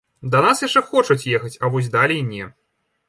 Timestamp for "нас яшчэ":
0.45-0.81